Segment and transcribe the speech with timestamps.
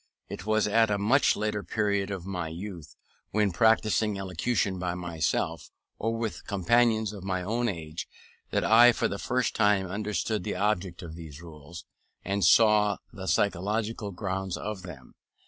[0.29, 2.95] It was at a much later period of my youth,
[3.29, 8.09] when practising elocution by myself, or with companions of my own age,
[8.49, 11.85] that I for the first time understood the object of his rules,
[12.25, 15.13] and saw the psychological grounds of them.